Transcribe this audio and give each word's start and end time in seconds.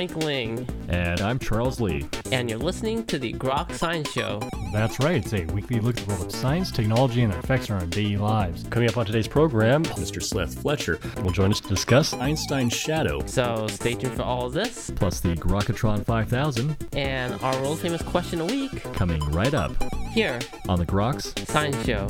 Frank 0.00 0.24
Ling. 0.24 0.66
And 0.88 1.20
I'm 1.20 1.38
Charles 1.38 1.78
Lee. 1.78 2.06
And 2.32 2.48
you're 2.48 2.58
listening 2.58 3.04
to 3.04 3.18
the 3.18 3.34
Groks 3.34 3.74
Science 3.74 4.10
Show. 4.10 4.40
That's 4.72 4.98
right, 4.98 5.16
it's 5.16 5.34
a 5.34 5.44
weekly 5.52 5.78
look 5.78 5.98
at 5.98 6.06
the 6.06 6.14
world 6.14 6.24
of 6.24 6.32
science, 6.32 6.70
technology, 6.70 7.20
and 7.22 7.30
their 7.30 7.40
effects 7.40 7.68
on 7.68 7.78
our 7.78 7.86
daily 7.86 8.16
lives. 8.16 8.64
Coming 8.70 8.88
up 8.88 8.96
on 8.96 9.04
today's 9.04 9.28
program, 9.28 9.84
Mr. 9.84 10.22
Seth 10.22 10.58
Fletcher 10.62 10.98
will 11.22 11.32
join 11.32 11.50
us 11.50 11.60
to 11.60 11.68
discuss 11.68 12.14
Einstein's 12.14 12.72
shadow. 12.72 13.20
So 13.26 13.66
stay 13.66 13.92
tuned 13.92 14.14
for 14.14 14.22
all 14.22 14.46
of 14.46 14.54
this. 14.54 14.90
Plus 14.96 15.20
the 15.20 15.34
Grokatron 15.36 16.02
5000. 16.02 16.78
And 16.94 17.34
our 17.42 17.60
world 17.60 17.80
famous 17.80 18.00
question 18.00 18.40
a 18.40 18.46
week. 18.46 18.82
Coming 18.94 19.20
right 19.32 19.52
up. 19.52 19.72
Here. 20.12 20.38
On 20.66 20.78
the 20.78 20.86
Groks 20.86 21.46
Science 21.46 21.84
Show. 21.84 22.06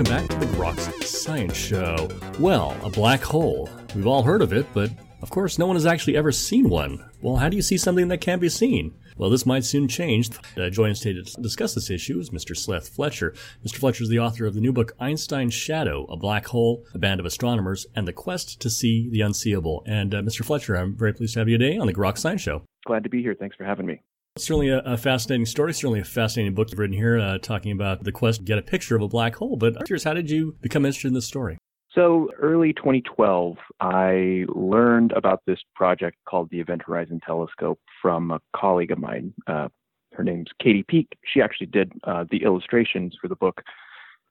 Welcome 0.00 0.28
back 0.28 0.40
to 0.40 0.46
the 0.46 0.56
Groks 0.56 1.04
Science 1.04 1.54
Show. 1.54 2.08
Well, 2.38 2.74
a 2.82 2.88
black 2.88 3.20
hole. 3.20 3.68
We've 3.94 4.06
all 4.06 4.22
heard 4.22 4.40
of 4.40 4.50
it, 4.50 4.64
but 4.72 4.90
of 5.20 5.28
course, 5.28 5.58
no 5.58 5.66
one 5.66 5.76
has 5.76 5.84
actually 5.84 6.16
ever 6.16 6.32
seen 6.32 6.70
one. 6.70 7.04
Well, 7.20 7.36
how 7.36 7.50
do 7.50 7.56
you 7.56 7.60
see 7.60 7.76
something 7.76 8.08
that 8.08 8.22
can't 8.22 8.40
be 8.40 8.48
seen? 8.48 8.94
Well, 9.18 9.28
this 9.28 9.44
might 9.44 9.62
soon 9.66 9.88
change. 9.88 10.30
Uh, 10.56 10.70
joining 10.70 10.92
us 10.92 11.00
today 11.00 11.22
to 11.22 11.42
discuss 11.42 11.74
this 11.74 11.90
issue 11.90 12.18
is 12.18 12.30
Mr. 12.30 12.56
Seth 12.56 12.88
Fletcher. 12.88 13.34
Mr. 13.62 13.76
Fletcher 13.76 14.04
is 14.04 14.08
the 14.08 14.20
author 14.20 14.46
of 14.46 14.54
the 14.54 14.62
new 14.62 14.72
book 14.72 14.92
Einstein's 14.98 15.52
Shadow, 15.52 16.06
A 16.08 16.16
Black 16.16 16.46
Hole, 16.46 16.82
A 16.94 16.98
Band 16.98 17.20
of 17.20 17.26
Astronomers, 17.26 17.86
and 17.94 18.08
the 18.08 18.14
Quest 18.14 18.58
to 18.62 18.70
See 18.70 19.10
the 19.10 19.20
Unseeable. 19.20 19.82
And 19.86 20.14
uh, 20.14 20.22
Mr. 20.22 20.42
Fletcher, 20.42 20.76
I'm 20.76 20.96
very 20.96 21.12
pleased 21.12 21.34
to 21.34 21.40
have 21.40 21.48
you 21.50 21.58
today 21.58 21.76
on 21.76 21.86
the 21.86 21.92
Groks 21.92 22.20
Science 22.20 22.40
Show. 22.40 22.62
Glad 22.86 23.04
to 23.04 23.10
be 23.10 23.20
here. 23.20 23.34
Thanks 23.34 23.54
for 23.54 23.64
having 23.64 23.84
me. 23.84 24.00
Certainly 24.40 24.70
a, 24.70 24.78
a, 24.80 24.96
fascinating 24.96 25.46
story. 25.46 25.74
Certainly 25.74 26.00
a 26.00 26.04
fascinating 26.04 26.54
book 26.54 26.70
you've 26.70 26.78
written 26.78 26.96
here, 26.96 27.18
uh, 27.18 27.38
talking 27.38 27.72
about 27.72 28.04
the 28.04 28.12
quest 28.12 28.40
to 28.40 28.44
get 28.44 28.58
a 28.58 28.62
picture 28.62 28.96
of 28.96 29.02
a 29.02 29.08
black 29.08 29.36
hole. 29.36 29.56
But 29.56 29.76
I'm 29.76 29.84
curious, 29.84 30.04
how 30.04 30.14
did 30.14 30.30
you 30.30 30.56
become 30.60 30.84
interested 30.84 31.08
in 31.08 31.14
this 31.14 31.26
story? 31.26 31.58
So, 31.92 32.30
early 32.38 32.72
2012, 32.72 33.56
I 33.80 34.44
learned 34.48 35.12
about 35.12 35.42
this 35.44 35.58
project 35.74 36.16
called 36.24 36.48
the 36.50 36.60
Event 36.60 36.82
Horizon 36.86 37.20
Telescope 37.24 37.80
from 38.00 38.30
a 38.30 38.40
colleague 38.54 38.92
of 38.92 38.98
mine. 38.98 39.34
Uh, 39.46 39.68
her 40.14 40.22
name's 40.22 40.48
Katie 40.62 40.84
Peek. 40.84 41.08
She 41.24 41.42
actually 41.42 41.66
did 41.66 41.92
uh, 42.04 42.24
the 42.30 42.44
illustrations 42.44 43.16
for 43.20 43.28
the 43.28 43.34
book. 43.34 43.62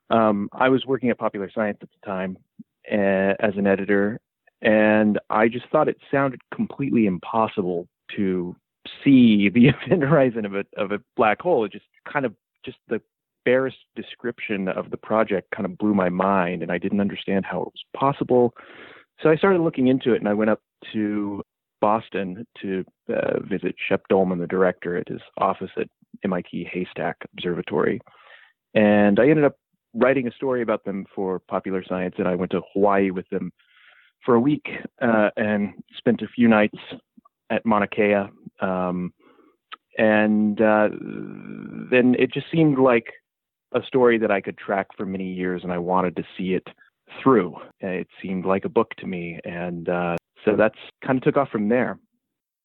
Um, 0.10 0.50
I 0.54 0.70
was 0.70 0.86
working 0.86 1.10
at 1.10 1.18
Popular 1.18 1.52
Science 1.54 1.80
at 1.82 1.90
the 1.90 2.06
time 2.06 2.38
uh, 2.92 3.36
as 3.40 3.58
an 3.58 3.68
editor, 3.68 4.20
and 4.62 5.20
I 5.30 5.50
just 5.50 5.66
thought 5.70 5.88
it 5.88 5.98
sounded 6.10 6.42
completely 6.54 7.06
impossible 7.06 7.88
to 8.16 8.56
see 9.04 9.50
the 9.54 9.68
event 9.68 10.04
horizon 10.04 10.46
of 10.46 10.56
a 10.56 10.66
of 10.78 10.92
a 10.92 11.02
black 11.16 11.42
hole. 11.42 11.66
It 11.66 11.72
just 11.72 11.86
kind 12.12 12.26
of 12.26 12.34
just 12.66 12.78
the 12.88 13.02
barest 13.46 13.78
description 13.96 14.68
of 14.68 14.92
the 14.92 14.98
project 14.98 15.52
kind 15.56 15.66
of 15.66 15.78
blew 15.78 15.94
my 15.94 16.10
mind, 16.10 16.62
and 16.62 16.72
I 16.72 16.78
didn't 16.78 17.02
understand 17.02 17.46
how 17.46 17.62
it 17.62 17.68
was 17.68 17.84
possible. 17.96 18.54
So 19.22 19.30
I 19.30 19.36
started 19.36 19.62
looking 19.62 19.88
into 19.88 20.14
it, 20.14 20.20
and 20.20 20.28
I 20.28 20.34
went 20.34 20.50
up 20.50 20.62
to 20.94 21.42
Boston 21.82 22.46
to 22.62 22.86
uh, 23.14 23.40
visit 23.42 23.76
Shep 23.88 24.04
Doeleman, 24.12 24.40
the 24.40 24.48
director, 24.48 24.98
at 24.98 25.08
his 25.08 25.22
office 25.38 25.72
at 25.78 25.88
MIT 26.24 26.70
Haystack 26.72 27.18
Observatory, 27.34 28.02
and 28.74 29.20
I 29.20 29.30
ended 29.30 29.46
up 29.46 29.56
writing 29.94 30.28
a 30.28 30.32
story 30.32 30.62
about 30.62 30.86
them 30.86 31.06
for 31.16 31.40
Popular 31.40 31.84
Science, 31.88 32.16
and 32.18 32.28
I 32.28 32.36
went 32.36 32.52
to 32.52 32.62
Hawaii 32.74 33.12
with 33.12 33.28
them 33.30 33.52
for 34.26 34.36
a 34.36 34.40
week 34.40 34.68
uh, 35.02 35.30
and 35.38 35.74
spent 35.98 36.22
a 36.22 36.28
few 36.28 36.48
nights 36.48 36.78
at 37.50 37.66
Mauna 37.66 37.88
Kea. 37.88 38.30
Um, 38.62 39.14
and 39.98 40.62
uh, 40.62 40.90
then 41.92 42.16
it 42.18 42.32
just 42.32 42.48
seemed 42.52 42.80
like 42.80 43.08
a 43.74 43.82
story 43.84 44.18
that 44.18 44.32
I 44.32 44.42
could 44.42 44.58
track 44.58 44.88
for 44.98 45.06
many 45.06 45.32
years, 45.34 45.64
and 45.64 45.72
I 45.72 45.78
wanted 45.78 46.16
to 46.16 46.24
see 46.38 46.54
it 46.54 46.68
through. 47.22 47.56
It 47.80 48.08
seemed 48.22 48.46
like 48.46 48.66
a 48.66 48.70
book 48.70 48.96
to 49.00 49.08
me, 49.08 49.40
and 49.44 49.90
uh, 49.90 50.16
so 50.46 50.56
that's 50.56 50.78
kind 51.06 51.18
of 51.18 51.24
took 51.24 51.38
off 51.38 51.50
from 51.50 51.70
there. 51.70 52.00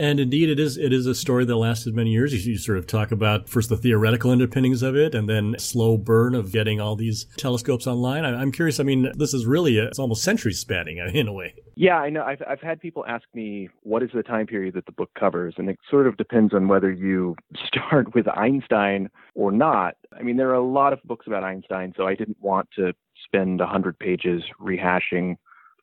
And 0.00 0.18
indeed, 0.18 0.50
it 0.50 0.58
is 0.58 0.76
it 0.76 0.92
is 0.92 1.06
a 1.06 1.14
story 1.14 1.44
that 1.44 1.54
lasted 1.54 1.94
many 1.94 2.10
years. 2.10 2.44
You, 2.44 2.58
sort 2.58 2.78
of 2.78 2.86
talk 2.86 3.12
about 3.12 3.48
first 3.48 3.68
the 3.68 3.76
theoretical 3.76 4.32
underpinnings 4.32 4.82
of 4.82 4.96
it, 4.96 5.14
and 5.14 5.28
then 5.28 5.54
slow 5.58 5.96
burn 5.96 6.34
of 6.34 6.50
getting 6.50 6.80
all 6.80 6.96
these 6.96 7.26
telescopes 7.36 7.86
online. 7.86 8.24
I, 8.24 8.42
am 8.42 8.50
curious. 8.50 8.80
I 8.80 8.82
mean, 8.82 9.12
this 9.14 9.32
is 9.32 9.46
really 9.46 9.78
a, 9.78 9.84
it's 9.84 10.00
almost 10.00 10.24
century 10.24 10.52
spanning 10.52 10.98
in 11.14 11.28
a 11.28 11.32
way. 11.32 11.54
Yeah, 11.76 11.98
I 11.98 12.10
know. 12.10 12.24
I've 12.24 12.42
I've 12.48 12.60
had 12.60 12.80
people 12.80 13.04
ask 13.06 13.22
me 13.34 13.68
what 13.84 14.02
is 14.02 14.10
the 14.12 14.24
time 14.24 14.46
period 14.46 14.74
that 14.74 14.86
the 14.86 14.92
book 14.92 15.10
covers, 15.16 15.54
and 15.58 15.70
it 15.70 15.78
sort 15.88 16.08
of 16.08 16.16
depends 16.16 16.52
on 16.52 16.66
whether 16.66 16.90
you 16.90 17.36
start 17.64 18.16
with 18.16 18.26
Einstein 18.26 19.08
or 19.36 19.52
not. 19.52 19.94
I 20.18 20.22
mean, 20.22 20.38
there 20.38 20.50
are 20.50 20.54
a 20.54 20.66
lot 20.66 20.92
of 20.92 21.00
books 21.04 21.28
about 21.28 21.44
Einstein, 21.44 21.92
so 21.96 22.04
I 22.08 22.16
didn't 22.16 22.40
want 22.40 22.68
to 22.76 22.94
spend 23.24 23.60
hundred 23.60 23.96
pages 24.00 24.42
rehashing 24.60 25.36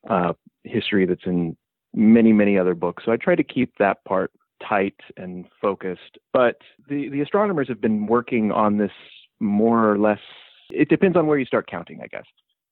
uh, 0.10 0.34
history 0.66 1.06
that's 1.06 1.26
in 1.26 1.56
many, 1.94 2.34
many 2.34 2.58
other 2.58 2.76
books. 2.76 3.04
So 3.06 3.12
I 3.12 3.18
try 3.18 3.36
to 3.36 3.44
keep 3.44 3.74
that 3.80 4.04
part 4.06 4.32
tight 4.68 4.96
and 5.18 5.46
focused. 5.62 6.18
But 6.34 6.58
the, 6.88 7.10
the 7.10 7.22
astronomers 7.22 7.68
have 7.68 7.82
been 7.82 8.06
working 8.06 8.52
on 8.52 8.78
this 8.78 8.92
more 9.40 9.92
or 9.92 9.98
less, 9.98 10.20
it 10.70 10.90
depends 10.90 11.18
on 11.18 11.28
where 11.28 11.38
you 11.38 11.46
start 11.46 11.70
counting, 11.70 12.00
I 12.02 12.08
guess, 12.08 12.26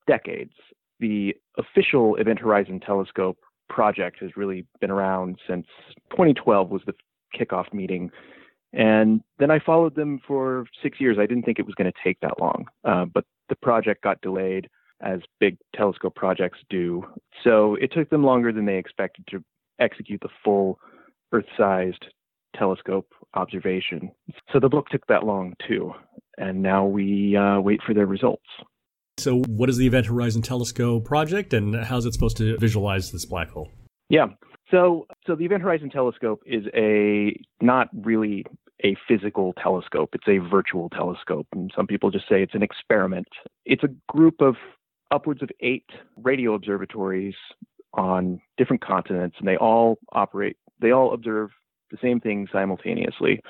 decades. 0.07 0.53
The 0.99 1.35
official 1.57 2.15
Event 2.15 2.39
Horizon 2.39 2.79
Telescope 2.79 3.37
project 3.69 4.17
has 4.21 4.31
really 4.35 4.65
been 4.81 4.91
around 4.91 5.37
since 5.47 5.65
2012 6.11 6.69
was 6.69 6.81
the 6.85 6.93
kickoff 7.37 7.73
meeting. 7.73 8.11
And 8.73 9.21
then 9.39 9.49
I 9.49 9.59
followed 9.59 9.95
them 9.95 10.19
for 10.27 10.65
six 10.83 10.99
years. 11.01 11.17
I 11.19 11.25
didn't 11.25 11.43
think 11.43 11.59
it 11.59 11.65
was 11.65 11.75
going 11.75 11.91
to 11.91 11.97
take 12.03 12.19
that 12.21 12.39
long, 12.39 12.65
uh, 12.83 13.05
but 13.05 13.25
the 13.49 13.55
project 13.55 14.03
got 14.03 14.21
delayed 14.21 14.69
as 15.01 15.19
big 15.39 15.57
telescope 15.75 16.15
projects 16.15 16.59
do. 16.69 17.03
So 17.43 17.75
it 17.75 17.91
took 17.93 18.09
them 18.09 18.23
longer 18.23 18.51
than 18.51 18.65
they 18.65 18.77
expected 18.77 19.25
to 19.29 19.43
execute 19.79 20.21
the 20.21 20.29
full 20.43 20.79
Earth 21.31 21.45
sized 21.57 22.05
telescope 22.55 23.07
observation. 23.35 24.11
So 24.51 24.59
the 24.59 24.69
book 24.69 24.87
took 24.89 25.05
that 25.07 25.23
long 25.23 25.53
too. 25.67 25.93
And 26.37 26.61
now 26.61 26.85
we 26.85 27.35
uh, 27.35 27.59
wait 27.59 27.81
for 27.85 27.93
their 27.93 28.05
results. 28.05 28.45
So, 29.17 29.41
what 29.47 29.69
is 29.69 29.75
the 29.75 29.85
Event 29.85 30.05
Horizon 30.05 30.41
Telescope 30.41 31.03
project 31.03 31.53
and 31.53 31.75
how's 31.75 32.05
it 32.05 32.13
supposed 32.13 32.37
to 32.37 32.57
visualize 32.57 33.11
this 33.11 33.25
black 33.25 33.49
hole? 33.49 33.69
Yeah. 34.09 34.27
So, 34.71 35.07
so 35.27 35.35
the 35.35 35.45
Event 35.45 35.61
Horizon 35.61 35.89
Telescope 35.89 36.41
is 36.45 36.63
a 36.73 37.35
not 37.61 37.89
really 37.93 38.45
a 38.83 38.95
physical 39.07 39.53
telescope. 39.61 40.11
It's 40.13 40.27
a 40.27 40.37
virtual 40.37 40.89
telescope. 40.89 41.47
And 41.53 41.71
some 41.75 41.87
people 41.87 42.11
just 42.11 42.29
say 42.29 42.41
it's 42.41 42.55
an 42.55 42.63
experiment. 42.63 43.27
It's 43.65 43.83
a 43.83 43.89
group 44.07 44.35
of 44.39 44.55
upwards 45.11 45.41
of 45.41 45.49
eight 45.61 45.89
radio 46.17 46.53
observatories 46.53 47.35
on 47.93 48.39
different 48.57 48.83
continents, 48.83 49.35
and 49.39 49.47
they 49.47 49.57
all 49.57 49.97
operate, 50.11 50.57
they 50.79 50.91
all 50.91 51.13
observe 51.13 51.49
the 51.91 51.97
same 52.01 52.19
thing 52.19 52.47
simultaneously. 52.51 53.41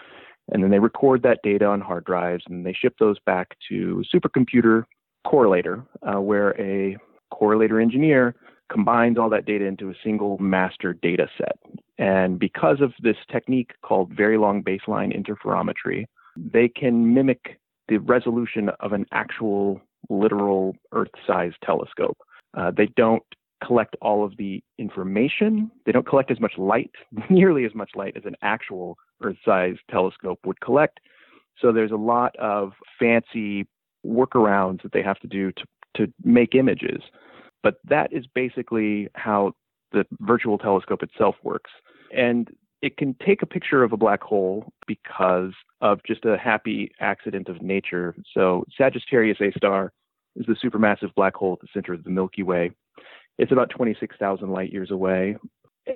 And 0.51 0.63
then 0.63 0.71
they 0.71 0.79
record 0.79 1.21
that 1.23 1.39
data 1.43 1.65
on 1.65 1.81
hard 1.81 2.05
drives 2.05 2.43
and 2.49 2.65
they 2.65 2.73
ship 2.73 2.95
those 2.99 3.17
back 3.25 3.55
to 3.69 4.01
a 4.03 4.17
supercomputer 4.17 4.83
correlator, 5.27 5.85
uh, 6.01 6.21
where 6.21 6.59
a 6.59 6.97
correlator 7.31 7.81
engineer 7.81 8.35
combines 8.71 9.17
all 9.17 9.29
that 9.29 9.45
data 9.45 9.65
into 9.65 9.89
a 9.89 9.95
single 10.03 10.37
master 10.37 10.93
data 10.93 11.27
set. 11.37 11.57
And 11.97 12.39
because 12.39 12.81
of 12.81 12.93
this 13.01 13.17
technique 13.31 13.71
called 13.83 14.11
very 14.15 14.37
long 14.37 14.63
baseline 14.63 15.13
interferometry, 15.15 16.05
they 16.37 16.69
can 16.69 17.13
mimic 17.13 17.59
the 17.87 17.97
resolution 17.97 18.69
of 18.79 18.93
an 18.93 19.05
actual 19.11 19.81
literal 20.09 20.75
Earth 20.91 21.11
sized 21.25 21.57
telescope. 21.63 22.17
Uh, 22.57 22.71
they 22.75 22.87
don't 22.95 23.23
collect 23.65 23.95
all 24.01 24.23
of 24.23 24.37
the 24.37 24.63
information. 24.77 25.69
They 25.85 25.91
don't 25.91 26.07
collect 26.07 26.31
as 26.31 26.39
much 26.39 26.53
light, 26.57 26.91
nearly 27.29 27.65
as 27.65 27.75
much 27.75 27.91
light 27.95 28.15
as 28.15 28.23
an 28.25 28.35
actual 28.41 28.97
Earth 29.21 29.37
sized 29.43 29.79
telescope 29.89 30.39
would 30.45 30.61
collect. 30.61 30.99
So 31.61 31.71
there's 31.71 31.91
a 31.91 31.95
lot 31.95 32.35
of 32.37 32.71
fancy 32.97 33.67
workarounds 34.05 34.81
that 34.83 34.93
they 34.93 35.03
have 35.03 35.19
to 35.19 35.27
do 35.27 35.51
to, 35.51 35.63
to 35.97 36.13
make 36.23 36.55
images. 36.55 37.01
But 37.61 37.75
that 37.83 38.13
is 38.13 38.25
basically 38.33 39.09
how 39.15 39.53
the 39.91 40.05
virtual 40.19 40.57
telescope 40.57 41.03
itself 41.03 41.35
works. 41.43 41.71
And 42.15 42.49
it 42.81 42.97
can 42.97 43.15
take 43.25 43.41
a 43.41 43.45
picture 43.45 43.83
of 43.83 43.91
a 43.91 43.97
black 43.97 44.21
hole 44.21 44.71
because 44.87 45.51
of 45.81 45.99
just 46.05 46.25
a 46.25 46.37
happy 46.37 46.91
accident 46.99 47.49
of 47.49 47.61
nature. 47.61 48.15
So 48.33 48.65
Sagittarius 48.77 49.41
A 49.41 49.51
star 49.57 49.91
is 50.35 50.45
the 50.45 50.55
supermassive 50.55 51.13
black 51.15 51.35
hole 51.35 51.53
at 51.53 51.59
the 51.59 51.67
center 51.73 51.93
of 51.93 52.03
the 52.03 52.09
Milky 52.09 52.43
Way. 52.43 52.71
It's 53.37 53.51
about 53.51 53.69
26,000 53.69 54.49
light 54.49 54.71
years 54.71 54.91
away. 54.91 55.37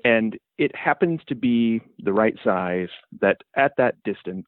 And 0.04 0.38
it 0.58 0.76
happens 0.76 1.22
to 1.28 1.36
be 1.36 1.82
the 2.00 2.14
right 2.14 2.36
size 2.44 2.90
that 3.22 3.38
at 3.56 3.74
that 3.78 4.02
distance, 4.04 4.48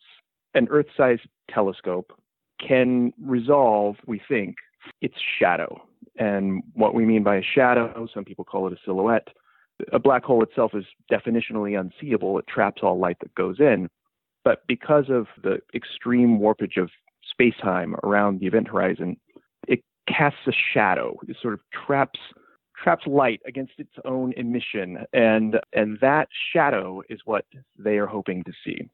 an 0.56 0.68
Earth 0.70 0.88
sized 0.98 1.28
telescope 1.50 2.18
can 2.66 3.14
resolve, 3.22 3.98
we 4.08 4.22
think, 4.28 4.56
its 5.02 5.16
shadow. 5.40 5.82
And 6.18 6.64
what 6.74 6.96
we 6.96 7.06
mean 7.06 7.24
by 7.24 7.36
a 7.38 7.44
shadow, 7.44 8.08
some 8.14 8.26
people 8.26 8.46
call 8.46 8.68
it 8.68 8.74
a 8.74 8.78
silhouette. 8.86 9.28
A 9.92 10.00
black 10.00 10.24
hole 10.24 10.44
itself 10.44 10.72
is 10.74 10.86
definitionally 11.12 11.80
unseeable. 11.80 12.40
It 12.40 12.48
traps 12.48 12.82
all 12.84 12.98
light 12.98 13.18
that 13.22 13.36
goes 13.36 13.60
in. 13.60 13.90
But 14.44 14.62
because 14.68 15.06
of 15.10 15.28
the 15.44 15.58
extreme 15.74 16.40
warpage 16.40 16.82
of 16.82 16.90
space 17.30 17.56
time 17.62 17.96
around 18.04 18.40
the 18.40 18.46
event 18.46 18.68
horizon, 18.68 19.18
it 19.68 19.84
casts 20.08 20.40
a 20.48 20.52
shadow. 20.74 21.18
It 21.28 21.36
sort 21.42 21.56
of 21.56 21.60
traps 21.88 22.20
traps 22.82 23.08
light 23.08 23.42
against 23.48 23.74
its 23.78 23.94
own 24.06 24.34
emission, 24.38 25.00
and 25.14 25.60
and 25.74 25.98
that 26.02 26.28
shadow 26.54 27.02
is 27.10 27.20
what 27.26 27.46
they 27.78 27.98
are 27.98 28.08
hoping 28.08 28.44
to 28.44 28.52
see. 28.64 28.90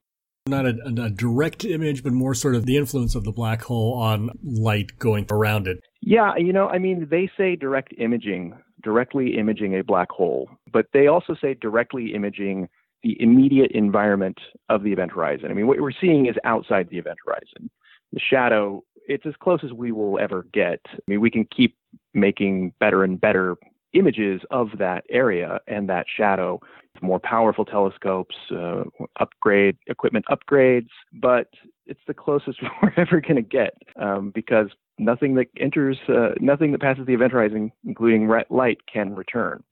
Not 0.47 0.65
a, 0.65 0.73
a, 0.85 1.09
direct 1.11 1.65
image, 1.65 2.03
but 2.03 2.13
more 2.13 2.33
sort 2.33 2.55
of 2.55 2.65
the 2.65 2.75
influence 2.75 3.13
of 3.13 3.23
the 3.23 3.31
black 3.31 3.61
hole 3.61 3.93
on 3.93 4.31
light 4.43 4.97
going 4.97 5.27
around 5.29 5.67
it. 5.67 5.77
Yeah, 6.01 6.35
you 6.35 6.51
know, 6.51 6.67
I 6.67 6.79
mean, 6.79 7.07
they 7.11 7.29
say 7.37 7.55
direct 7.55 7.93
imaging, 7.99 8.57
directly 8.83 9.37
imaging 9.37 9.77
a 9.77 9.83
black 9.83 10.09
hole, 10.11 10.49
but 10.71 10.87
they 10.93 11.07
also 11.07 11.35
say 11.39 11.53
directly 11.53 12.13
imaging 12.13 12.67
the 13.03 13.19
immediate 13.21 13.71
environment 13.71 14.39
of 14.69 14.83
the 14.83 14.91
event 14.91 15.11
horizon. 15.11 15.49
I 15.49 15.53
mean, 15.53 15.67
what 15.67 15.79
we're 15.79 15.91
seeing 15.91 16.27
is 16.27 16.35
outside 16.43 16.89
the 16.89 16.97
event 16.97 17.17
horizon. 17.25 17.69
The 18.13 18.19
shadow, 18.19 18.83
it's 19.07 19.25
as 19.25 19.33
close 19.41 19.61
as 19.63 19.73
we 19.73 19.91
will 19.91 20.19
ever 20.19 20.45
get. 20.53 20.79
I 20.93 20.99
mean, 21.07 21.21
we 21.21 21.31
can 21.31 21.45
keep 21.45 21.75
making 22.13 22.73
better 22.79 23.03
and 23.03 23.19
better 23.19 23.57
images 23.93 24.41
of 24.51 24.69
that 24.77 25.03
area 25.09 25.59
and 25.67 25.89
that 25.89 26.05
shadow. 26.15 26.59
More 27.01 27.19
powerful 27.19 27.65
telescopes, 27.65 28.35
uh, 28.51 28.83
upgrade 29.19 29.77
equipment 29.87 30.25
upgrades, 30.29 30.89
but 31.13 31.47
it's 31.85 31.99
the 32.07 32.13
closest 32.13 32.59
we're 32.81 32.93
ever 32.97 33.21
going 33.21 33.35
to 33.35 33.41
get 33.41 33.73
um, 34.01 34.31
because 34.33 34.67
nothing 34.97 35.35
that 35.35 35.47
enters, 35.59 35.97
uh, 36.07 36.29
nothing 36.39 36.71
that 36.71 36.81
passes 36.81 37.05
the 37.05 37.13
event 37.13 37.31
horizon, 37.31 37.71
including 37.85 38.29
light, 38.49 38.77
can 38.91 39.15
return. 39.15 39.63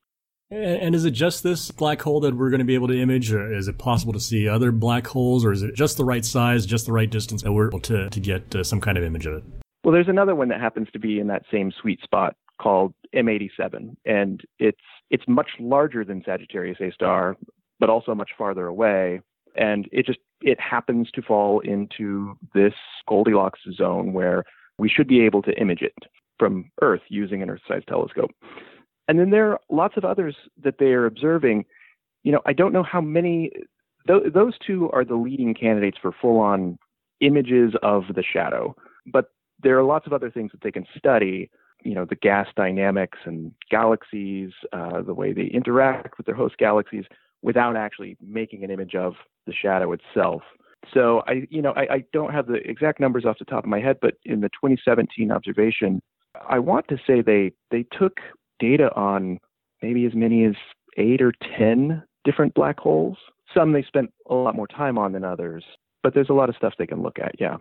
And 0.51 0.95
is 0.95 1.05
it 1.05 1.11
just 1.11 1.43
this 1.43 1.69
black 1.69 2.01
hole 2.01 2.19
that 2.21 2.35
we're 2.35 2.49
going 2.49 2.59
to 2.59 2.65
be 2.65 2.73
able 2.73 2.87
to 2.87 2.99
image, 2.99 3.31
or 3.31 3.53
is 3.53 3.67
it 3.67 3.77
possible 3.77 4.13
to 4.13 4.19
see 4.19 4.47
other 4.47 4.71
black 4.71 5.05
holes, 5.05 5.45
or 5.45 5.51
is 5.51 5.61
it 5.61 5.75
just 5.75 5.97
the 5.97 6.05
right 6.05 6.25
size, 6.25 6.65
just 6.65 6.87
the 6.87 6.91
right 6.91 7.09
distance 7.09 7.43
that 7.43 7.51
we're 7.51 7.67
able 7.67 7.79
to, 7.81 8.09
to 8.09 8.19
get 8.19 8.55
uh, 8.55 8.63
some 8.63 8.81
kind 8.81 8.97
of 8.97 9.03
image 9.03 9.27
of 9.27 9.33
it? 9.35 9.43
Well, 9.83 9.93
there's 9.93 10.07
another 10.07 10.33
one 10.33 10.49
that 10.49 10.59
happens 10.59 10.87
to 10.93 10.99
be 10.99 11.19
in 11.19 11.27
that 11.27 11.43
same 11.51 11.71
sweet 11.79 12.01
spot 12.01 12.35
called 12.59 12.93
M87, 13.15 13.95
and 14.05 14.41
it's 14.57 14.81
it's 15.11 15.23
much 15.27 15.49
larger 15.59 16.03
than 16.03 16.23
Sagittarius 16.25 16.79
A 16.81 16.91
star, 16.91 17.37
but 17.79 17.89
also 17.89 18.15
much 18.15 18.31
farther 18.35 18.65
away. 18.65 19.21
And 19.55 19.87
it 19.91 20.05
just 20.05 20.19
it 20.41 20.59
happens 20.59 21.09
to 21.11 21.21
fall 21.21 21.59
into 21.59 22.37
this 22.53 22.73
Goldilocks 23.07 23.59
zone 23.73 24.13
where 24.13 24.45
we 24.77 24.89
should 24.89 25.07
be 25.07 25.21
able 25.21 25.41
to 25.43 25.59
image 25.59 25.81
it 25.81 25.95
from 26.37 26.71
Earth 26.81 27.01
using 27.09 27.41
an 27.41 27.49
Earth-sized 27.49 27.87
telescope. 27.87 28.31
And 29.07 29.19
then 29.19 29.31
there 29.31 29.51
are 29.51 29.59
lots 29.69 29.97
of 29.97 30.05
others 30.05 30.35
that 30.63 30.75
they 30.79 30.93
are 30.93 31.05
observing. 31.05 31.65
You 32.23 32.31
know, 32.31 32.41
I 32.45 32.53
don't 32.53 32.73
know 32.73 32.83
how 32.83 33.01
many. 33.01 33.51
Th- 34.07 34.31
those 34.33 34.53
two 34.65 34.89
are 34.91 35.03
the 35.03 35.15
leading 35.15 35.53
candidates 35.53 35.97
for 36.01 36.13
full-on 36.21 36.77
images 37.19 37.73
of 37.83 38.03
the 38.15 38.23
shadow, 38.23 38.75
but 39.11 39.31
there 39.61 39.77
are 39.77 39.83
lots 39.83 40.07
of 40.07 40.13
other 40.13 40.31
things 40.31 40.51
that 40.51 40.61
they 40.61 40.71
can 40.71 40.85
study 40.97 41.49
you 41.83 41.93
know 41.93 42.05
the 42.05 42.15
gas 42.15 42.47
dynamics 42.55 43.19
and 43.25 43.53
galaxies, 43.69 44.51
uh, 44.73 45.01
the 45.01 45.13
way 45.13 45.33
they 45.33 45.45
interact 45.45 46.17
with 46.17 46.25
their 46.25 46.35
host 46.35 46.57
galaxies, 46.57 47.05
without 47.41 47.75
actually 47.75 48.17
making 48.21 48.63
an 48.63 48.71
image 48.71 48.95
of 48.95 49.13
the 49.45 49.53
shadow 49.53 49.93
itself. 49.93 50.41
So 50.93 51.23
I, 51.27 51.47
you 51.49 51.61
know, 51.61 51.73
I, 51.75 51.93
I 51.95 52.03
don't 52.13 52.33
have 52.33 52.47
the 52.47 52.55
exact 52.55 52.99
numbers 52.99 53.25
off 53.25 53.39
the 53.39 53.45
top 53.45 53.63
of 53.63 53.69
my 53.69 53.79
head, 53.79 53.97
but 54.01 54.15
in 54.23 54.41
the 54.41 54.49
2017 54.49 55.31
observation, 55.31 56.01
I 56.47 56.59
want 56.59 56.87
to 56.89 56.97
say 57.05 57.21
they 57.21 57.51
they 57.71 57.85
took 57.97 58.17
data 58.59 58.93
on 58.95 59.39
maybe 59.81 60.05
as 60.05 60.13
many 60.13 60.45
as 60.45 60.55
eight 60.97 61.21
or 61.21 61.33
ten 61.57 62.03
different 62.23 62.53
black 62.53 62.79
holes. 62.79 63.17
Some 63.53 63.73
they 63.73 63.83
spent 63.83 64.11
a 64.29 64.35
lot 64.35 64.55
more 64.55 64.67
time 64.67 64.97
on 64.97 65.11
than 65.11 65.23
others, 65.23 65.63
but 66.03 66.13
there's 66.13 66.29
a 66.29 66.33
lot 66.33 66.49
of 66.49 66.55
stuff 66.55 66.73
they 66.77 66.87
can 66.87 67.01
look 67.01 67.19
at. 67.19 67.35
Yeah. 67.39 67.57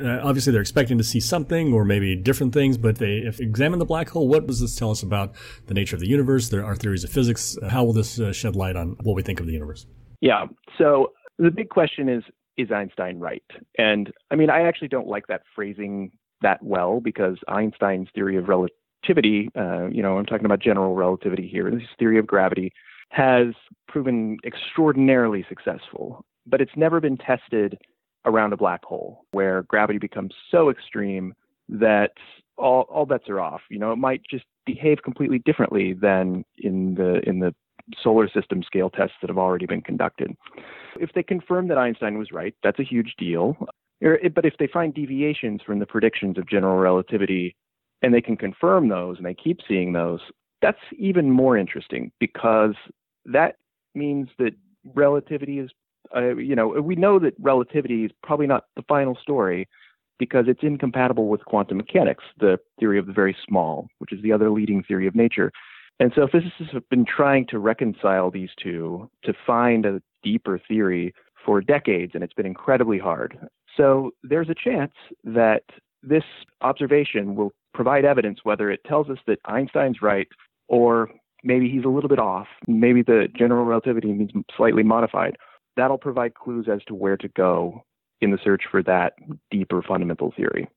Uh, 0.00 0.20
obviously, 0.22 0.52
they're 0.52 0.60
expecting 0.60 0.98
to 0.98 1.04
see 1.04 1.20
something 1.20 1.72
or 1.72 1.84
maybe 1.84 2.16
different 2.16 2.52
things, 2.52 2.76
but 2.78 2.98
they 2.98 3.18
if 3.18 3.40
examine 3.40 3.78
the 3.78 3.84
black 3.84 4.08
hole, 4.08 4.28
what 4.28 4.46
does 4.46 4.60
this 4.60 4.76
tell 4.76 4.90
us 4.90 5.02
about 5.02 5.34
the 5.66 5.74
nature 5.74 5.96
of 5.96 6.00
the 6.00 6.08
universe? 6.08 6.48
There 6.48 6.64
are 6.64 6.76
theories 6.76 7.04
of 7.04 7.10
physics. 7.10 7.56
Uh, 7.62 7.68
how 7.68 7.84
will 7.84 7.92
this 7.92 8.18
uh, 8.18 8.32
shed 8.32 8.56
light 8.56 8.76
on 8.76 8.96
what 9.02 9.14
we 9.14 9.22
think 9.22 9.40
of 9.40 9.46
the 9.46 9.52
universe? 9.52 9.86
Yeah. 10.20 10.46
So 10.78 11.12
the 11.38 11.50
big 11.50 11.68
question 11.68 12.08
is 12.08 12.22
is 12.56 12.70
Einstein 12.70 13.18
right? 13.18 13.42
And 13.78 14.12
I 14.30 14.36
mean, 14.36 14.50
I 14.50 14.62
actually 14.62 14.88
don't 14.88 15.08
like 15.08 15.26
that 15.28 15.42
phrasing 15.54 16.10
that 16.42 16.62
well 16.62 17.00
because 17.00 17.36
Einstein's 17.48 18.08
theory 18.14 18.36
of 18.36 18.48
relativity, 18.48 19.50
uh, 19.56 19.86
you 19.90 20.02
know, 20.02 20.18
I'm 20.18 20.26
talking 20.26 20.44
about 20.44 20.60
general 20.60 20.94
relativity 20.94 21.48
here, 21.48 21.70
this 21.70 21.82
theory 21.98 22.18
of 22.18 22.26
gravity 22.26 22.72
has 23.10 23.48
proven 23.88 24.38
extraordinarily 24.44 25.44
successful, 25.48 26.24
but 26.46 26.60
it's 26.60 26.72
never 26.76 27.00
been 27.00 27.16
tested 27.16 27.76
around 28.24 28.52
a 28.52 28.56
black 28.56 28.84
hole 28.84 29.24
where 29.32 29.62
gravity 29.64 29.98
becomes 29.98 30.34
so 30.50 30.70
extreme 30.70 31.34
that 31.68 32.12
all, 32.56 32.82
all 32.82 33.06
bets 33.06 33.28
are 33.28 33.40
off. 33.40 33.62
You 33.70 33.78
know, 33.78 33.92
it 33.92 33.96
might 33.96 34.22
just 34.28 34.44
behave 34.66 34.98
completely 35.02 35.38
differently 35.38 35.94
than 35.94 36.44
in 36.58 36.94
the 36.94 37.20
in 37.28 37.40
the 37.40 37.54
solar 38.02 38.28
system 38.28 38.62
scale 38.62 38.90
tests 38.90 39.16
that 39.20 39.30
have 39.30 39.38
already 39.38 39.66
been 39.66 39.80
conducted. 39.80 40.36
If 41.00 41.10
they 41.14 41.22
confirm 41.22 41.68
that 41.68 41.78
Einstein 41.78 42.18
was 42.18 42.30
right, 42.30 42.54
that's 42.62 42.78
a 42.78 42.84
huge 42.84 43.14
deal. 43.18 43.56
Er, 44.04 44.18
but 44.34 44.46
if 44.46 44.54
they 44.58 44.66
find 44.66 44.94
deviations 44.94 45.60
from 45.64 45.78
the 45.78 45.86
predictions 45.86 46.38
of 46.38 46.48
general 46.48 46.76
relativity 46.76 47.56
and 48.02 48.14
they 48.14 48.20
can 48.20 48.36
confirm 48.36 48.88
those 48.88 49.16
and 49.16 49.26
they 49.26 49.34
keep 49.34 49.60
seeing 49.66 49.92
those, 49.92 50.20
that's 50.62 50.78
even 50.98 51.30
more 51.30 51.56
interesting 51.56 52.12
because 52.18 52.74
that 53.26 53.56
means 53.94 54.28
that 54.38 54.52
relativity 54.94 55.58
is 55.58 55.70
uh, 56.14 56.36
you 56.36 56.56
know, 56.56 56.68
we 56.68 56.96
know 56.96 57.18
that 57.18 57.34
relativity 57.38 58.04
is 58.04 58.10
probably 58.22 58.46
not 58.46 58.64
the 58.76 58.82
final 58.88 59.16
story 59.20 59.68
because 60.18 60.44
it's 60.48 60.62
incompatible 60.62 61.28
with 61.28 61.44
quantum 61.46 61.78
mechanics, 61.78 62.24
the 62.38 62.58
theory 62.78 62.98
of 62.98 63.06
the 63.06 63.12
very 63.12 63.36
small, 63.48 63.88
which 63.98 64.12
is 64.12 64.22
the 64.22 64.32
other 64.32 64.50
leading 64.50 64.82
theory 64.82 65.06
of 65.06 65.14
nature. 65.14 65.50
And 65.98 66.12
so 66.14 66.26
physicists 66.26 66.72
have 66.72 66.88
been 66.88 67.04
trying 67.04 67.46
to 67.48 67.58
reconcile 67.58 68.30
these 68.30 68.50
two 68.62 69.10
to 69.24 69.32
find 69.46 69.84
a 69.86 70.00
deeper 70.22 70.60
theory 70.68 71.14
for 71.44 71.60
decades, 71.60 72.12
and 72.14 72.22
it's 72.22 72.34
been 72.34 72.46
incredibly 72.46 72.98
hard. 72.98 73.38
So 73.76 74.10
there's 74.22 74.48
a 74.48 74.54
chance 74.54 74.92
that 75.24 75.62
this 76.02 76.24
observation 76.60 77.34
will 77.34 77.52
provide 77.72 78.04
evidence 78.04 78.40
whether 78.42 78.70
it 78.70 78.80
tells 78.86 79.08
us 79.08 79.18
that 79.26 79.38
Einstein's 79.44 80.02
right 80.02 80.28
or 80.68 81.10
maybe 81.44 81.70
he's 81.70 81.84
a 81.84 81.88
little 81.88 82.08
bit 82.08 82.18
off. 82.18 82.46
Maybe 82.66 83.02
the 83.02 83.28
general 83.36 83.64
relativity 83.64 84.12
means 84.12 84.30
slightly 84.56 84.82
modified, 84.82 85.36
that'll 85.80 85.98
provide 85.98 86.34
clues 86.34 86.68
as 86.72 86.82
to 86.84 86.94
where 86.94 87.16
to 87.16 87.28
go 87.28 87.84
in 88.20 88.30
the 88.30 88.38
search 88.44 88.62
for 88.70 88.82
that 88.82 89.14
deeper 89.50 89.82
fundamental 89.82 90.32
theory. 90.36 90.68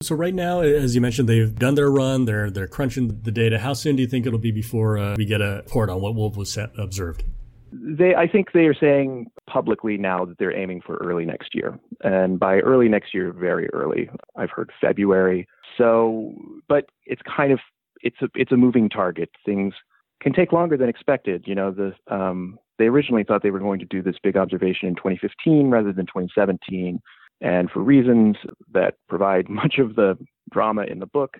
So 0.00 0.14
right 0.14 0.34
now, 0.34 0.60
as 0.60 0.94
you 0.94 1.00
mentioned, 1.00 1.28
they've 1.28 1.54
done 1.54 1.74
their 1.74 1.90
run. 1.90 2.24
They're 2.24 2.50
they're 2.50 2.68
crunching 2.68 3.20
the 3.22 3.32
data. 3.32 3.58
How 3.58 3.72
soon 3.72 3.96
do 3.96 4.02
you 4.02 4.08
think 4.08 4.26
it'll 4.26 4.38
be 4.38 4.52
before 4.52 4.96
uh, 4.96 5.14
we 5.16 5.24
get 5.24 5.40
a 5.40 5.62
report 5.64 5.90
on 5.90 6.00
what 6.00 6.14
Wolf 6.14 6.36
was 6.36 6.56
observed? 6.78 7.24
They, 7.72 8.14
I 8.14 8.28
think 8.28 8.52
they 8.52 8.66
are 8.66 8.74
saying 8.74 9.26
publicly 9.50 9.98
now 9.98 10.24
that 10.24 10.38
they're 10.38 10.56
aiming 10.56 10.82
for 10.86 10.96
early 10.98 11.26
next 11.26 11.54
year, 11.54 11.78
and 12.02 12.38
by 12.38 12.60
early 12.60 12.88
next 12.88 13.12
year, 13.12 13.32
very 13.32 13.68
early. 13.70 14.08
I've 14.36 14.50
heard 14.50 14.70
February. 14.80 15.46
So, 15.76 16.32
but 16.68 16.86
it's 17.04 17.22
kind 17.22 17.52
of 17.52 17.58
it's 18.00 18.22
a 18.22 18.28
it's 18.36 18.52
a 18.52 18.56
moving 18.56 18.88
target. 18.88 19.30
Things 19.44 19.74
can 20.22 20.32
take 20.32 20.52
longer 20.52 20.76
than 20.76 20.88
expected. 20.88 21.44
You 21.46 21.56
know, 21.56 21.72
the 21.72 21.92
um, 22.06 22.58
they 22.78 22.86
originally 22.86 23.24
thought 23.24 23.42
they 23.42 23.50
were 23.50 23.58
going 23.58 23.80
to 23.80 23.84
do 23.84 24.02
this 24.02 24.16
big 24.22 24.36
observation 24.36 24.88
in 24.88 24.94
2015 24.94 25.70
rather 25.70 25.92
than 25.92 26.06
2017. 26.06 27.00
And 27.40 27.70
for 27.70 27.80
reasons 27.80 28.36
that 28.72 28.94
provide 29.08 29.48
much 29.48 29.78
of 29.78 29.96
the 29.96 30.16
drama 30.50 30.84
in 30.84 30.98
the 30.98 31.06
book, 31.06 31.38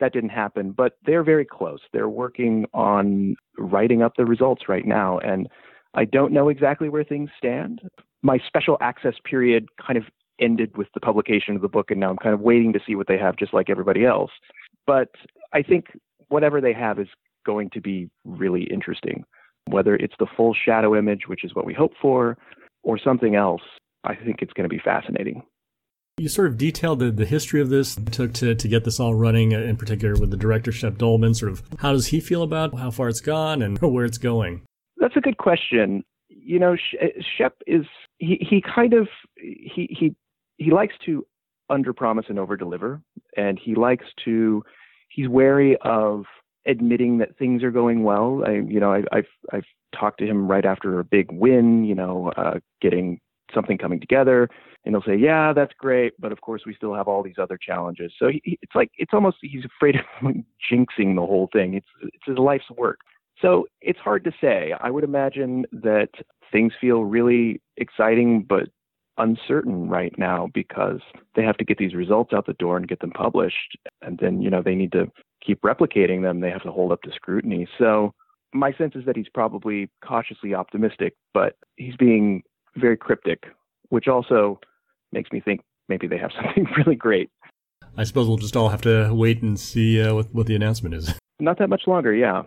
that 0.00 0.12
didn't 0.12 0.30
happen. 0.30 0.72
But 0.72 0.94
they're 1.04 1.22
very 1.22 1.44
close. 1.44 1.80
They're 1.92 2.08
working 2.08 2.66
on 2.72 3.36
writing 3.58 4.02
up 4.02 4.14
the 4.16 4.24
results 4.24 4.68
right 4.68 4.86
now. 4.86 5.18
And 5.18 5.48
I 5.94 6.04
don't 6.04 6.32
know 6.32 6.48
exactly 6.48 6.88
where 6.88 7.04
things 7.04 7.30
stand. 7.36 7.80
My 8.22 8.38
special 8.46 8.76
access 8.80 9.14
period 9.24 9.66
kind 9.84 9.96
of 9.96 10.04
ended 10.40 10.76
with 10.76 10.88
the 10.94 11.00
publication 11.00 11.54
of 11.54 11.62
the 11.62 11.68
book, 11.68 11.90
and 11.90 12.00
now 12.00 12.10
I'm 12.10 12.16
kind 12.16 12.34
of 12.34 12.40
waiting 12.40 12.72
to 12.72 12.80
see 12.86 12.94
what 12.94 13.08
they 13.08 13.18
have, 13.18 13.36
just 13.36 13.52
like 13.52 13.68
everybody 13.68 14.06
else. 14.06 14.30
But 14.86 15.08
I 15.52 15.62
think 15.62 15.86
whatever 16.28 16.60
they 16.60 16.72
have 16.72 16.98
is 16.98 17.08
going 17.44 17.70
to 17.70 17.80
be 17.80 18.08
really 18.24 18.64
interesting 18.64 19.24
whether 19.70 19.94
it's 19.96 20.14
the 20.18 20.26
full 20.36 20.54
shadow 20.54 20.96
image, 20.96 21.22
which 21.26 21.44
is 21.44 21.54
what 21.54 21.64
we 21.64 21.74
hope 21.74 21.92
for, 22.00 22.36
or 22.82 22.98
something 22.98 23.34
else, 23.34 23.62
I 24.04 24.14
think 24.14 24.36
it's 24.40 24.52
going 24.52 24.68
to 24.68 24.74
be 24.74 24.80
fascinating. 24.82 25.42
You 26.18 26.28
sort 26.28 26.48
of 26.48 26.58
detailed 26.58 26.98
the, 26.98 27.10
the 27.10 27.24
history 27.24 27.60
of 27.60 27.70
this, 27.70 27.96
took 28.10 28.34
to, 28.34 28.54
to 28.54 28.68
get 28.68 28.84
this 28.84 29.00
all 29.00 29.14
running, 29.14 29.52
in 29.52 29.76
particular 29.76 30.14
with 30.20 30.30
the 30.30 30.36
director, 30.36 30.70
Shep 30.70 30.94
Doeleman. 30.94 31.34
Sort 31.34 31.52
of 31.52 31.62
how 31.78 31.92
does 31.92 32.08
he 32.08 32.20
feel 32.20 32.42
about 32.42 32.74
how 32.78 32.90
far 32.90 33.08
it's 33.08 33.20
gone 33.20 33.62
and 33.62 33.78
where 33.80 34.04
it's 34.04 34.18
going? 34.18 34.62
That's 34.98 35.16
a 35.16 35.20
good 35.20 35.38
question. 35.38 36.04
You 36.28 36.58
know, 36.58 36.76
eh, 37.00 37.08
Shep 37.38 37.54
is 37.66 37.86
he 38.18 38.36
he 38.48 38.62
kind 38.62 38.92
of 38.92 39.08
he 39.36 39.88
he 39.98 40.14
he 40.58 40.70
likes 40.70 40.94
to 41.06 41.26
underpromise 41.70 42.28
and 42.28 42.38
overdeliver, 42.38 43.00
and 43.36 43.58
he 43.58 43.74
likes 43.74 44.04
to 44.24 44.62
he's 45.08 45.28
wary 45.28 45.76
of 45.82 46.24
admitting 46.66 47.18
that 47.18 47.36
things 47.36 47.62
are 47.62 47.70
going 47.70 48.02
well. 48.02 48.42
I 48.46 48.52
you 48.52 48.80
know 48.80 48.92
I, 48.92 49.02
I've 49.12 49.28
I've 49.52 49.64
talked 49.98 50.18
to 50.18 50.26
him 50.26 50.48
right 50.48 50.64
after 50.64 50.98
a 50.98 51.04
big 51.04 51.30
win. 51.32 51.84
You 51.84 51.94
know, 51.94 52.32
uh, 52.36 52.58
getting 52.80 53.20
something 53.54 53.78
coming 53.78 54.00
together, 54.00 54.48
and 54.84 54.94
he'll 54.94 55.02
say, 55.02 55.16
"Yeah, 55.16 55.52
that's 55.52 55.72
great, 55.78 56.12
but 56.18 56.32
of 56.32 56.40
course 56.40 56.62
we 56.66 56.74
still 56.74 56.94
have 56.94 57.08
all 57.08 57.22
these 57.22 57.38
other 57.38 57.58
challenges." 57.58 58.12
So 58.18 58.28
he, 58.28 58.58
it's 58.62 58.74
like 58.74 58.90
it's 58.96 59.14
almost 59.14 59.38
he's 59.40 59.64
afraid 59.64 59.96
of 59.96 60.04
jinxing 60.70 61.14
the 61.16 61.26
whole 61.26 61.48
thing. 61.52 61.74
It's 61.74 61.88
it's 62.02 62.26
his 62.26 62.38
life's 62.38 62.70
work. 62.76 63.00
So 63.40 63.66
it's 63.80 63.98
hard 63.98 64.24
to 64.24 64.32
say. 64.40 64.74
I 64.78 64.90
would 64.90 65.04
imagine 65.04 65.64
that 65.72 66.10
things 66.52 66.74
feel 66.78 67.04
really 67.04 67.62
exciting, 67.78 68.44
but 68.46 68.68
uncertain 69.20 69.88
right 69.88 70.14
now 70.18 70.48
because 70.54 71.00
they 71.34 71.42
have 71.42 71.56
to 71.58 71.64
get 71.64 71.78
these 71.78 71.94
results 71.94 72.32
out 72.32 72.46
the 72.46 72.54
door 72.54 72.76
and 72.76 72.88
get 72.88 73.00
them 73.00 73.10
published 73.10 73.76
and 74.02 74.18
then 74.18 74.40
you 74.40 74.48
know 74.48 74.62
they 74.62 74.74
need 74.74 74.92
to 74.92 75.06
keep 75.44 75.60
replicating 75.62 76.22
them 76.22 76.40
they 76.40 76.50
have 76.50 76.62
to 76.62 76.72
hold 76.72 76.92
up 76.92 77.02
to 77.02 77.10
scrutiny. 77.12 77.68
So 77.78 78.14
my 78.52 78.72
sense 78.72 78.94
is 78.94 79.04
that 79.06 79.16
he's 79.16 79.28
probably 79.32 79.90
cautiously 80.04 80.54
optimistic 80.54 81.14
but 81.34 81.56
he's 81.76 81.96
being 81.96 82.42
very 82.76 82.96
cryptic 82.96 83.44
which 83.90 84.08
also 84.08 84.58
makes 85.12 85.30
me 85.32 85.40
think 85.40 85.60
maybe 85.88 86.06
they 86.06 86.18
have 86.18 86.30
something 86.42 86.66
really 86.76 86.96
great. 86.96 87.30
I 87.96 88.04
suppose 88.04 88.28
we'll 88.28 88.38
just 88.38 88.56
all 88.56 88.68
have 88.70 88.82
to 88.82 89.12
wait 89.12 89.42
and 89.42 89.58
see 89.58 90.00
uh, 90.00 90.14
what, 90.14 90.34
what 90.34 90.46
the 90.46 90.54
announcement 90.54 90.94
is. 90.94 91.12
Not 91.40 91.58
that 91.58 91.68
much 91.68 91.82
longer 91.86 92.14
yeah. 92.14 92.42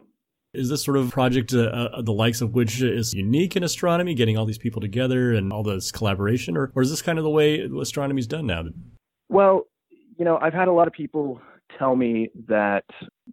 Is 0.54 0.70
this 0.70 0.84
sort 0.84 0.98
of 0.98 1.10
project 1.10 1.52
uh, 1.54 1.62
uh, 1.62 2.02
the 2.04 2.14
likes 2.14 2.40
of 2.40 2.54
which 2.54 2.80
is 2.80 3.12
unique 3.14 3.56
in 3.56 3.64
astronomy, 3.64 4.14
getting 4.14 4.38
all 4.38 4.46
these 4.46 4.60
people 4.60 4.82
together 4.82 5.34
and 5.34 5.52
all 5.52 5.64
this 5.64 5.92
collaboration, 5.92 6.56
or, 6.56 6.72
or 6.76 6.84
is 6.84 6.92
this 6.92 7.02
kind 7.02 7.18
of 7.18 7.24
the 7.24 7.30
way 7.30 7.68
astronomy's 7.82 8.28
done 8.28 8.46
now? 8.46 8.64
Well, 9.30 9.64
you 10.18 10.24
know, 10.24 10.38
I've 10.38 10.54
had 10.54 10.68
a 10.68 10.72
lot 10.72 10.86
of 10.86 10.94
people 10.94 11.42
tell 11.78 11.96
me 11.96 12.30
that 12.48 12.86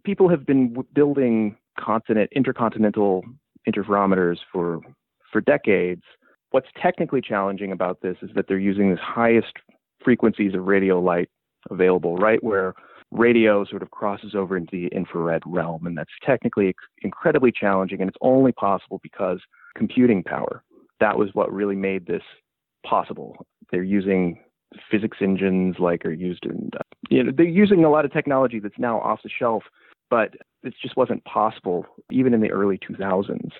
people 0.03 0.29
have 0.29 0.45
been 0.45 0.75
building 0.93 1.57
continent 1.79 2.29
intercontinental 2.35 3.23
interferometers 3.67 4.37
for 4.51 4.81
for 5.31 5.41
decades. 5.41 6.03
What's 6.51 6.67
technically 6.81 7.21
challenging 7.21 7.71
about 7.71 8.01
this 8.01 8.17
is 8.21 8.29
that 8.35 8.47
they're 8.47 8.59
using 8.59 8.91
the 8.91 9.01
highest 9.01 9.53
frequencies 10.03 10.53
of 10.53 10.65
radio 10.65 10.99
light 10.99 11.29
available, 11.69 12.17
right 12.17 12.43
where 12.43 12.73
radio 13.11 13.63
sort 13.65 13.81
of 13.81 13.91
crosses 13.91 14.35
over 14.35 14.57
into 14.57 14.71
the 14.71 14.87
infrared 14.87 15.43
realm, 15.45 15.85
and 15.85 15.97
that's 15.97 16.11
technically 16.25 16.73
incredibly 17.03 17.51
challenging, 17.51 18.01
and 18.01 18.09
it's 18.09 18.17
only 18.21 18.51
possible 18.51 18.99
because 19.03 19.39
computing 19.75 20.23
power. 20.23 20.63
That 20.99 21.17
was 21.17 21.29
what 21.33 21.51
really 21.51 21.75
made 21.75 22.05
this 22.05 22.23
possible. 22.85 23.45
They're 23.71 23.83
using 23.83 24.39
physics 24.89 25.17
engines 25.21 25.75
like 25.79 26.05
are 26.05 26.13
used 26.13 26.45
in, 26.45 26.69
uh, 26.79 26.83
you 27.09 27.23
know, 27.23 27.31
they're 27.35 27.45
using 27.45 27.83
a 27.83 27.89
lot 27.89 28.05
of 28.05 28.13
technology 28.13 28.59
that's 28.59 28.79
now 28.79 28.99
off 29.01 29.19
the 29.23 29.29
shelf, 29.29 29.63
but 30.09 30.35
it 30.63 30.73
just 30.81 30.97
wasn't 30.97 31.23
possible 31.25 31.85
even 32.11 32.33
in 32.33 32.41
the 32.41 32.51
early 32.51 32.77
2000s. 32.77 33.51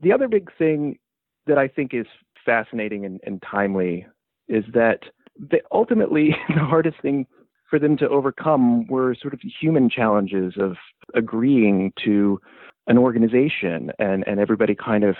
The 0.00 0.12
other 0.12 0.28
big 0.28 0.50
thing 0.56 0.98
that 1.46 1.58
I 1.58 1.68
think 1.68 1.92
is 1.92 2.06
fascinating 2.44 3.04
and, 3.04 3.20
and 3.24 3.42
timely 3.42 4.06
is 4.48 4.64
that 4.72 5.00
the, 5.38 5.60
ultimately 5.72 6.36
the 6.48 6.64
hardest 6.64 7.00
thing 7.00 7.26
for 7.68 7.78
them 7.78 7.96
to 7.96 8.08
overcome 8.08 8.86
were 8.86 9.14
sort 9.20 9.34
of 9.34 9.40
human 9.60 9.90
challenges 9.90 10.54
of 10.58 10.76
agreeing 11.14 11.92
to 12.04 12.40
an 12.86 12.98
organization 12.98 13.90
and, 13.98 14.24
and 14.26 14.38
everybody 14.38 14.74
kind 14.74 15.04
of 15.04 15.16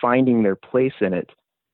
finding 0.00 0.42
their 0.42 0.56
place 0.56 0.92
in 1.00 1.14
it. 1.14 1.30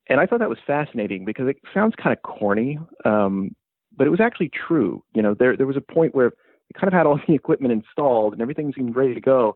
And 0.09 0.21
I 0.21 0.27
thought 0.27 0.41
that 0.41 0.49
was 0.49 0.59
fascinating 0.67 1.25
because 1.25 1.49
it 1.49 1.57
sounds 1.73 1.95
kind 1.97 2.17
of 2.17 2.23
corny, 2.23 2.79
um, 3.05 3.55
but 3.97 4.07
it 4.07 4.11
was 4.11 4.21
actually 4.21 4.51
true. 4.51 5.03
You 5.15 5.23
know, 5.23 5.35
there 5.35 5.57
there 5.57 5.67
was 5.67 5.77
a 5.77 5.81
point 5.81 6.15
where 6.15 6.29
it 6.29 6.75
kind 6.75 6.89
of 6.89 6.93
had 6.93 7.07
all 7.07 7.21
the 7.29 7.35
equipment 7.35 7.73
installed 7.73 8.33
and 8.33 8.43
everything 8.43 8.73
seemed 8.75 8.97
ready 8.97 9.15
to 9.15 9.21
go, 9.21 9.55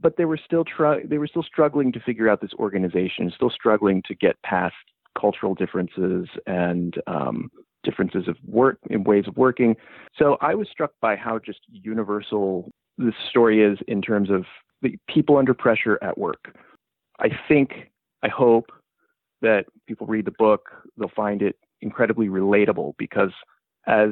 but 0.00 0.16
they 0.16 0.24
were 0.24 0.38
still 0.42 0.64
try 0.64 1.02
they 1.04 1.18
were 1.18 1.26
still 1.26 1.42
struggling 1.42 1.92
to 1.92 2.00
figure 2.00 2.28
out 2.28 2.40
this 2.40 2.52
organization, 2.58 3.30
still 3.34 3.50
struggling 3.50 4.02
to 4.06 4.14
get 4.14 4.40
past 4.42 4.74
cultural 5.18 5.54
differences 5.54 6.26
and 6.46 6.94
um, 7.06 7.50
differences 7.84 8.28
of 8.28 8.36
work 8.46 8.78
in 8.90 9.04
ways 9.04 9.24
of 9.26 9.36
working. 9.36 9.76
So 10.18 10.36
I 10.40 10.54
was 10.54 10.68
struck 10.70 10.92
by 11.00 11.16
how 11.16 11.38
just 11.38 11.60
universal 11.70 12.70
this 12.98 13.14
story 13.28 13.62
is 13.62 13.78
in 13.88 14.00
terms 14.02 14.30
of 14.30 14.44
the 14.80 14.96
people 15.08 15.36
under 15.36 15.54
pressure 15.54 15.98
at 16.02 16.16
work. 16.18 16.56
I 17.20 17.28
think, 17.48 17.90
I 18.22 18.28
hope 18.28 18.70
that 19.42 19.66
people 19.86 20.06
read 20.06 20.24
the 20.24 20.32
book, 20.32 20.70
they'll 20.96 21.10
find 21.14 21.42
it 21.42 21.56
incredibly 21.80 22.28
relatable 22.28 22.94
because 22.98 23.32
as 23.86 24.10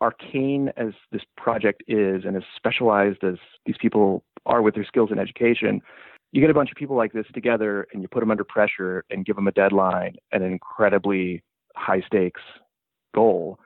arcane 0.00 0.70
as 0.76 0.92
this 1.10 1.22
project 1.36 1.82
is 1.88 2.24
and 2.24 2.36
as 2.36 2.42
specialized 2.56 3.24
as 3.24 3.36
these 3.64 3.76
people 3.80 4.24
are 4.44 4.62
with 4.62 4.74
their 4.74 4.84
skills 4.84 5.10
in 5.10 5.18
education, 5.18 5.80
you 6.32 6.40
get 6.40 6.50
a 6.50 6.54
bunch 6.54 6.70
of 6.70 6.76
people 6.76 6.96
like 6.96 7.12
this 7.12 7.26
together 7.34 7.86
and 7.92 8.02
you 8.02 8.08
put 8.08 8.20
them 8.20 8.30
under 8.30 8.44
pressure 8.44 9.04
and 9.10 9.24
give 9.24 9.36
them 9.36 9.48
a 9.48 9.52
deadline 9.52 10.14
and 10.32 10.42
an 10.42 10.52
incredibly 10.52 11.42
high 11.76 12.02
stakes 12.06 12.42
goal, 13.14 13.58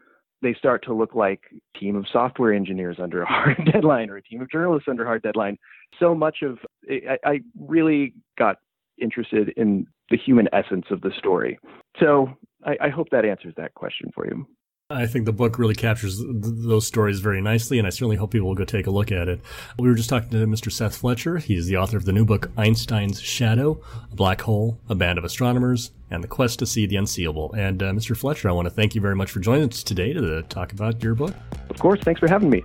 they 0.42 0.54
start 0.54 0.82
to 0.84 0.94
look 0.94 1.14
like 1.14 1.42
a 1.52 1.78
team 1.78 1.96
of 1.96 2.06
software 2.10 2.52
engineers 2.52 2.96
under 2.98 3.22
a 3.22 3.26
hard 3.26 3.58
deadline 3.72 4.08
or 4.08 4.16
a 4.16 4.22
team 4.22 4.40
of 4.40 4.50
journalists 4.50 4.88
under 4.88 5.02
a 5.02 5.06
hard 5.06 5.22
deadline. 5.22 5.58
So 5.98 6.14
much 6.14 6.38
of 6.42 6.58
I, 6.88 7.18
I 7.24 7.40
really 7.58 8.14
got 8.38 8.56
interested 9.00 9.52
in 9.56 9.86
the 10.10 10.16
human 10.16 10.48
essence 10.52 10.86
of 10.90 11.00
the 11.00 11.10
story. 11.18 11.58
So 11.98 12.28
I, 12.64 12.76
I 12.80 12.88
hope 12.88 13.08
that 13.10 13.24
answers 13.24 13.54
that 13.56 13.74
question 13.74 14.10
for 14.14 14.26
you. 14.26 14.46
I 14.92 15.06
think 15.06 15.24
the 15.24 15.32
book 15.32 15.56
really 15.56 15.76
captures 15.76 16.18
th- 16.18 16.34
those 16.42 16.84
stories 16.84 17.20
very 17.20 17.40
nicely, 17.40 17.78
and 17.78 17.86
I 17.86 17.90
certainly 17.90 18.16
hope 18.16 18.32
people 18.32 18.48
will 18.48 18.56
go 18.56 18.64
take 18.64 18.88
a 18.88 18.90
look 18.90 19.12
at 19.12 19.28
it. 19.28 19.40
We 19.78 19.88
were 19.88 19.94
just 19.94 20.10
talking 20.10 20.30
to 20.30 20.46
Mr. 20.48 20.70
Seth 20.70 20.96
Fletcher. 20.96 21.38
He's 21.38 21.68
the 21.68 21.76
author 21.76 21.96
of 21.96 22.06
the 22.06 22.12
new 22.12 22.24
book, 22.24 22.50
Einstein's 22.56 23.20
Shadow, 23.20 23.80
A 24.10 24.16
Black 24.16 24.40
Hole, 24.40 24.80
A 24.88 24.96
Band 24.96 25.16
of 25.16 25.24
Astronomers, 25.24 25.92
and 26.10 26.24
The 26.24 26.28
Quest 26.28 26.58
to 26.58 26.66
See 26.66 26.86
the 26.86 26.96
Unseeable. 26.96 27.52
And 27.52 27.80
uh, 27.84 27.92
Mr. 27.92 28.16
Fletcher, 28.16 28.48
I 28.48 28.52
want 28.52 28.66
to 28.66 28.74
thank 28.74 28.96
you 28.96 29.00
very 29.00 29.14
much 29.14 29.30
for 29.30 29.38
joining 29.38 29.68
us 29.68 29.84
today 29.84 30.12
to 30.12 30.42
talk 30.42 30.72
about 30.72 31.04
your 31.04 31.14
book. 31.14 31.34
Of 31.68 31.78
course. 31.78 32.00
Thanks 32.02 32.18
for 32.18 32.28
having 32.28 32.50
me. 32.50 32.64